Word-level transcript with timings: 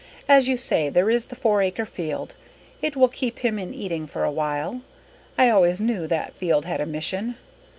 "As 0.27 0.47
you 0.47 0.57
say, 0.57 0.89
there 0.89 1.11
is 1.11 1.27
the 1.27 1.35
four 1.35 1.61
acre 1.61 1.85
field. 1.85 2.33
It 2.81 2.95
will 2.95 3.07
keep 3.07 3.37
him 3.37 3.59
in 3.59 3.71
eating 3.71 4.07
for 4.07 4.23
a 4.23 4.31
while. 4.31 4.81
I 5.37 5.51
always 5.51 5.79
knew 5.79 6.07
that 6.07 6.35
field 6.35 6.65
had 6.65 6.81
a 6.81 6.87
mission. 6.87 7.35